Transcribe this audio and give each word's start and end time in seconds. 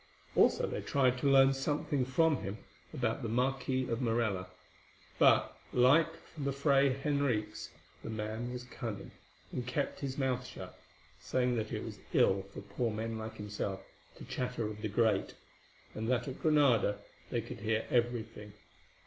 Also 0.35 0.65
they 0.65 0.81
tried 0.81 1.19
to 1.19 1.29
learn 1.29 1.53
something 1.53 2.05
from 2.05 2.37
him 2.37 2.57
about 2.91 3.21
the 3.21 3.29
Marquis 3.29 3.87
of 3.87 4.01
Morella, 4.01 4.47
but, 5.19 5.55
like 5.71 6.07
the 6.35 6.51
Fray 6.51 6.89
Henriques, 6.89 7.69
the 8.03 8.09
man 8.09 8.51
was 8.51 8.63
cunning, 8.63 9.11
and 9.51 9.67
kept 9.67 9.99
his 9.99 10.17
mouth 10.17 10.43
shut, 10.43 10.73
saying 11.19 11.55
that 11.57 11.71
it 11.71 11.83
was 11.83 11.99
ill 12.13 12.41
for 12.51 12.61
poor 12.61 12.89
men 12.91 13.19
like 13.19 13.35
himself 13.35 13.85
to 14.15 14.25
chatter 14.25 14.65
of 14.65 14.81
the 14.81 14.89
great, 14.89 15.35
and 15.93 16.09
that 16.09 16.27
at 16.27 16.41
Granada 16.41 16.97
they 17.29 17.39
could 17.39 17.59
hear 17.59 17.85
everything. 17.91 18.53